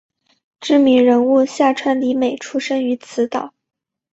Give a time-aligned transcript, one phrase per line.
[0.59, 3.53] 知名人物夏川里美出身于此岛。